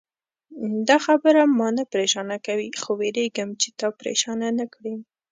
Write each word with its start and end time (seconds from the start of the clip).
دا 0.89 0.97
خبره 1.05 1.41
ما 1.57 1.67
نه 1.77 1.83
پرېشانه 1.91 2.37
کوي، 2.45 2.69
خو 2.81 2.91
وېرېږم 2.99 3.49
چې 3.61 3.67
تا 3.79 3.87
پرېشانه 3.99 4.47
نه 4.59 4.65
کړي. 4.73 4.95